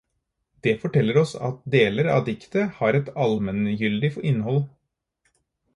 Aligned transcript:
Det 0.67 0.71
forteller 0.83 1.19
oss 1.23 1.33
at 1.49 1.59
deler 1.75 2.09
av 2.15 2.25
diktet 2.31 2.73
har 2.81 2.99
et 3.03 3.13
allmenngyldig 3.27 4.15
innhold. 4.33 4.65